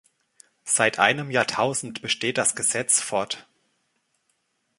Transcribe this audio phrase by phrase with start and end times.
[0.65, 3.47] Seit einem Jahrtausend besteht das Gesetz fort.